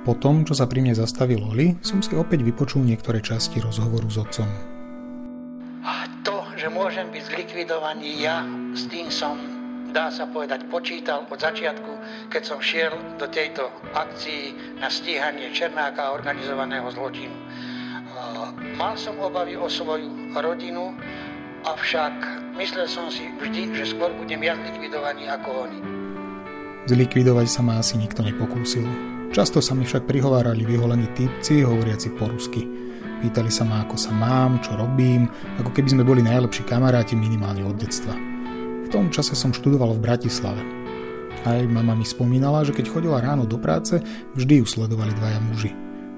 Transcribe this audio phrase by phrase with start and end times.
[0.00, 4.08] Po tom, čo sa pri mne zastavil Oli, som si opäť vypočul niektoré časti rozhovoru
[4.08, 4.48] s otcom.
[5.84, 8.40] A to, že môžem byť zlikvidovaný ja,
[8.72, 9.36] s tým som,
[9.92, 11.92] dá sa povedať, počítal od začiatku,
[12.32, 17.36] keď som šiel do tejto akcii na stíhanie Černáka a organizovaného zločinu.
[18.80, 20.96] Mal som obavy o svoju rodinu,
[21.68, 22.12] avšak
[22.56, 25.80] myslel som si vždy, že skôr budem ja zlikvidovaný ako oni.
[26.88, 28.88] Zlikvidovať sa ma asi nikto nepokúsil.
[29.30, 32.66] Často sa mi však prihovárali vyholení typci, hovoriaci po rusky.
[33.22, 37.62] Pýtali sa ma, ako sa mám, čo robím, ako keby sme boli najlepší kamaráti minimálne
[37.62, 38.10] od detstva.
[38.82, 40.58] V tom čase som študoval v Bratislave.
[41.46, 44.02] Aj mama mi spomínala, že keď chodila ráno do práce,
[44.34, 45.70] vždy ju sledovali dvaja muži,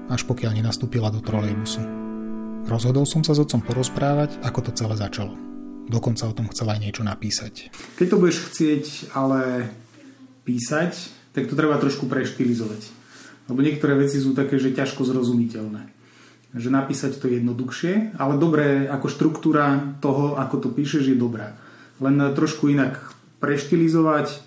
[0.09, 1.85] až pokiaľ nenastúpila do trolejbusu.
[2.65, 5.37] Rozhodol som sa s otcom porozprávať, ako to celé začalo.
[5.85, 7.69] Dokonca o tom chcela aj niečo napísať.
[7.93, 9.69] Keď to budeš chcieť ale
[10.49, 13.02] písať, tak to treba trošku preštilizovať.
[13.51, 15.91] Lebo niektoré veci sú také, že ťažko zrozumiteľné.
[16.53, 21.57] Že napísať to jednoduchšie, ale dobré, ako štruktúra toho, ako to píšeš, je dobrá.
[21.99, 24.39] Len trošku inak preštilizovať,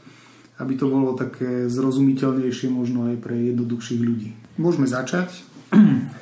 [0.56, 4.32] aby to bolo také zrozumiteľnejšie možno aj pre jednoduchších ľudí.
[4.56, 5.44] Môžeme začať.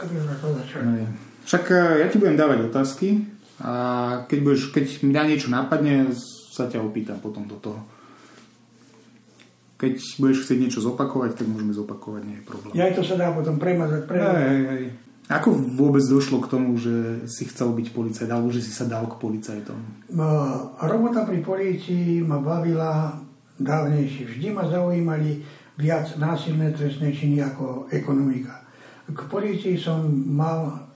[0.00, 1.00] ako by sme to začali?
[1.46, 3.08] Však eh, ja ti budem dávať otázky
[3.60, 3.72] a
[4.26, 6.10] keď, budeš, keď mňa niečo napadne,
[6.50, 7.80] sa ťa opýtam potom do toho.
[9.80, 12.72] Keď budeš chcieť niečo zopakovať, tak môžeme zopakovať, nie je problém.
[12.76, 14.04] Ja to sa dá potom premazať.
[14.04, 14.44] premazať.
[14.44, 14.84] Hej, hej.
[15.30, 19.06] Ako vôbec došlo k tomu, že si chcel byť policajt, alebo že si sa dal
[19.06, 19.78] k policajtom?
[20.10, 20.26] No,
[20.84, 23.14] robota pri polícii ma bavila
[23.56, 24.26] dávnejšie.
[24.26, 25.40] Vždy ma zaujímali
[25.78, 28.66] viac násilné trestné činy ako ekonomika.
[29.06, 30.90] K polícii som mal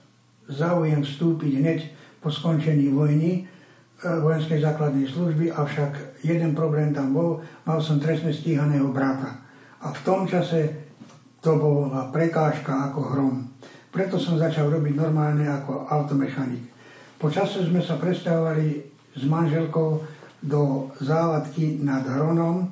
[0.51, 1.79] záujem vstúpiť hneď
[2.21, 3.47] po skončení vojny,
[4.03, 9.41] vojenskej základnej služby, avšak jeden problém tam bol, mal som trestne stíhaného brata.
[9.85, 10.91] A v tom čase
[11.45, 13.35] to bola prekážka ako hrom.
[13.93, 16.73] Preto som začal robiť normálne ako automechanik.
[17.21, 18.69] Po čase sme sa presťahovali
[19.15, 20.03] s manželkou
[20.45, 22.69] do závadky nad Hronom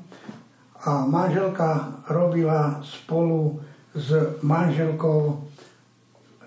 [0.82, 3.62] a manželka robila spolu
[3.94, 5.46] s manželkou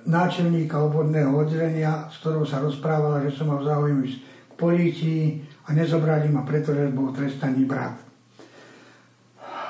[0.06, 6.32] náčelníka obvodného oddelenia, s ktorou sa rozprávala, že som mal záujem ísť polícii a nezobrali
[6.32, 8.06] ma, pretože bol trestaný brat.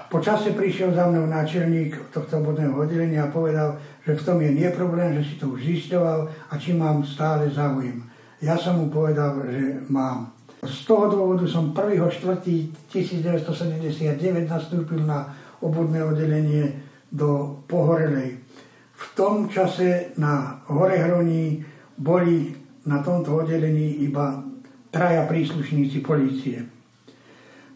[0.06, 4.53] Po čase prišiel za mnou náčelník tohto obvodného oddelenia a povedal, že v tom je
[4.53, 8.06] nie problém, že si to už zisťoval a či mám stále záujem.
[8.40, 10.29] Ja som mu povedal, že mám.
[10.62, 18.38] Z toho dôvodu som 1.4.1979 nastúpil na obvodné oddelenie do Pohorelej.
[18.95, 21.66] V tom čase na Horehroní
[21.97, 22.53] boli
[22.85, 24.38] na tomto oddelení iba
[24.95, 26.63] traja príslušníci polície.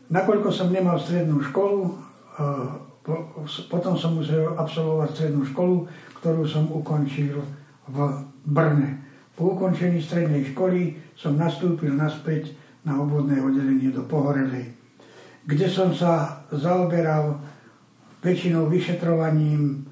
[0.07, 1.99] Nakoľko som nemal strednú školu,
[3.67, 5.83] potom som musel absolvovať strednú školu,
[6.23, 7.43] ktorú som ukončil
[7.91, 7.97] v
[8.47, 9.03] Brne.
[9.35, 12.55] Po ukončení strednej školy som nastúpil naspäť
[12.87, 14.71] na obvodné oddelenie do Pohorelej,
[15.43, 17.35] kde som sa zaoberal
[18.23, 19.83] väčšinou vyšetrovaním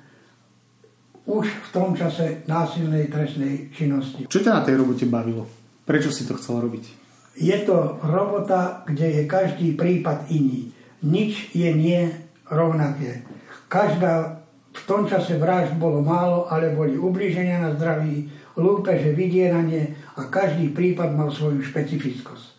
[1.27, 4.31] už v tom čase násilnej trestnej činnosti.
[4.31, 5.43] Čo ťa na tej robote bavilo?
[5.83, 7.06] Prečo si to chcel robiť?
[7.37, 10.73] Je to robota, kde je každý prípad iný.
[11.05, 12.09] Nič je nie
[12.49, 13.21] rovnaké.
[13.69, 14.41] Každá
[14.73, 20.73] v tom čase vražd bolo málo, ale boli ubliženia na zdraví, lúpeže, vydieranie a každý
[20.73, 22.57] prípad mal svoju špecifickosť.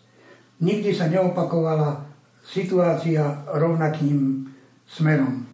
[0.63, 2.07] Nikdy sa neopakovala
[2.43, 4.47] situácia rovnakým
[4.87, 5.47] smerom.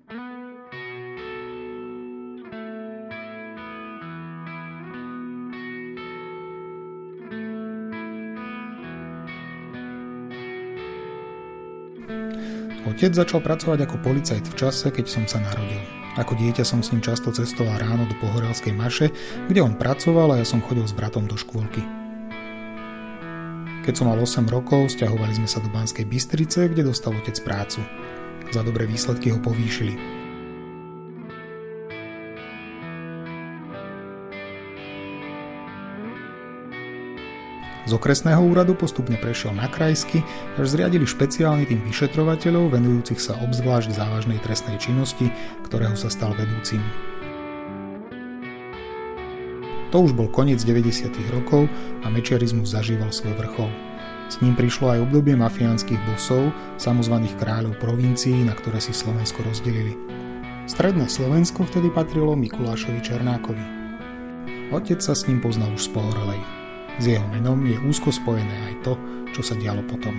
[12.85, 15.81] Otec začal pracovať ako policajt v čase, keď som sa narodil.
[16.16, 19.11] Ako dieťa som s ním často cestoval ráno do Pohorelskej Maše,
[19.51, 21.83] kde on pracoval a ja som chodil s bratom do škôlky.
[23.83, 27.83] Keď som mal 8 rokov, stiahovali sme sa do Banskej Bystrice, kde dostal otec prácu.
[28.49, 30.14] Za dobré výsledky ho povýšili.
[37.85, 40.25] Z okresného úradu postupne prešiel na krajsky,
[40.57, 45.29] až zriadili špeciálny tým vyšetrovateľov venujúcich sa obzvlášť závažnej trestnej činnosti,
[45.69, 46.81] ktorého sa stal vedúcim.
[49.93, 51.13] To už bol koniec 90.
[51.29, 51.69] rokov
[52.01, 53.69] a mečiarizmus zažíval svoj vrchol.
[54.33, 56.49] S ním prišlo aj obdobie mafiánskych bosov,
[56.81, 59.93] samozvaných kráľov provincií, na ktoré si Slovensko rozdelili.
[60.65, 63.65] Stredné Slovensko vtedy patrilo Mikulášovi Černákovi.
[64.73, 66.64] Otec sa s ním poznal už z pohorelej.
[66.95, 68.94] S jeho menom je úzko spojené aj to,
[69.36, 70.15] čo sa dialo potom.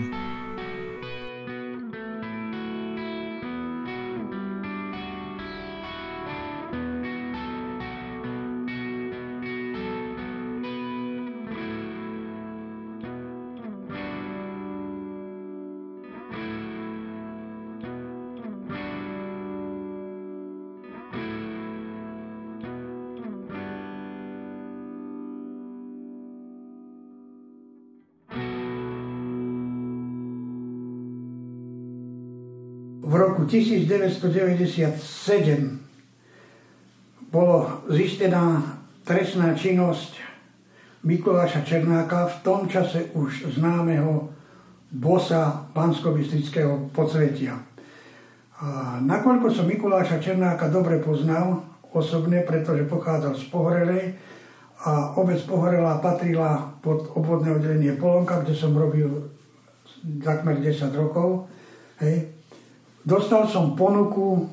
[33.07, 34.91] V roku 1997
[37.31, 38.75] bolo zistená
[39.07, 40.19] trestná činnosť
[41.07, 44.35] Mikuláša Černáka, v tom čase už známeho
[44.91, 46.19] bosa bansko
[46.91, 47.63] podsvetia.
[48.59, 51.63] A nakoľko som Mikuláša Černáka dobre poznal,
[51.95, 54.19] osobne, pretože pochádzal z Pohorelej
[54.83, 59.31] a obec Pohorela patrila pod obvodné oddelenie Polonka, kde som robil
[60.27, 61.47] takmer 10 rokov.
[62.03, 62.36] Hej.
[63.07, 64.51] Dostal som ponuku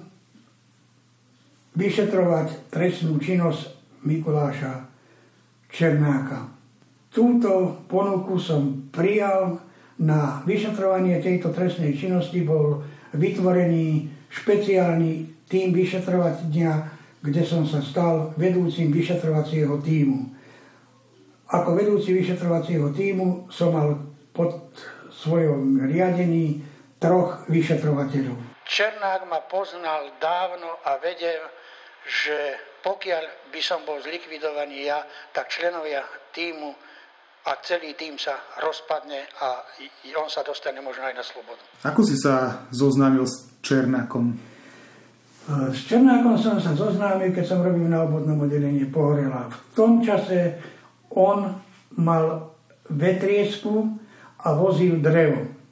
[1.74, 3.74] vyšetrovať trestnú činnosť
[4.06, 4.86] Mikuláša
[5.74, 6.54] Černáka.
[7.10, 9.58] Túto ponuku som prijal.
[9.94, 12.82] Na vyšetrovanie tejto trestnej činnosti bol
[13.14, 16.90] vytvorený špeciálny tým vyšetrovania,
[17.22, 20.34] kde som sa stal vedúcim vyšetrovacieho týmu.
[21.46, 24.02] Ako vedúci vyšetrovacieho týmu som mal
[24.34, 24.74] pod
[25.14, 26.73] svojom riadení
[27.04, 28.64] troch vyšetrovateľov.
[28.64, 31.44] Černák ma poznal dávno a vedel,
[32.08, 35.04] že pokiaľ by som bol zlikvidovaný ja,
[35.36, 36.72] tak členovia týmu
[37.44, 39.68] a celý tým sa rozpadne a
[40.16, 41.60] on sa dostane možno aj na slobodu.
[41.84, 44.40] Ako si sa zoznámil s Černákom?
[45.76, 49.52] S Černákom som sa zoznámil, keď som robil na obvodnom oddelení Pohorela.
[49.52, 50.56] V tom čase
[51.12, 51.52] on
[52.00, 52.56] mal
[52.88, 53.92] vetriesku
[54.40, 55.63] a vozil drevo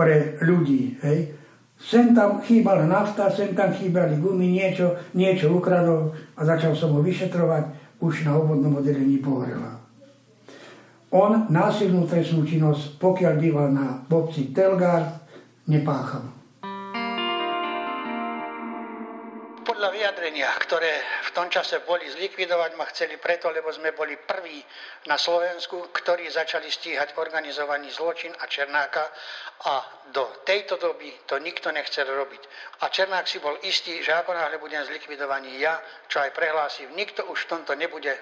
[0.00, 0.96] pre ľudí.
[1.04, 1.36] Hej.
[1.76, 7.04] Sem tam chýbala nafta, sem tam chýbali gumy, niečo, niečo ukradol a začal som ho
[7.04, 7.68] vyšetrovať
[8.00, 9.76] už na obvodnom oddelení Pohorela.
[11.12, 15.20] On násilnú trestnú činnosť, pokiaľ býval na obci Telgard,
[15.68, 16.40] nepáchal.
[19.80, 20.92] podľa vyjadrenia, ktoré
[21.30, 24.58] v tom čase boli zlikvidovať, ma chceli preto, lebo sme boli prví
[25.06, 29.06] na Slovensku, ktorí začali stíhať organizovaný zločin a Černáka
[29.70, 32.42] a do tejto doby to nikto nechcel robiť.
[32.82, 35.78] A Černák si bol istý, že ako náhle budem zlikvidovaný ja,
[36.10, 38.20] čo aj prehlásim, nikto už v tomto nebude e,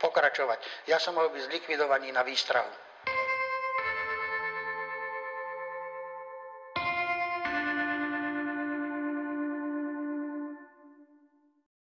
[0.00, 0.88] pokračovať.
[0.88, 2.72] Ja som mohol byť zlikvidovaný na výstrahu.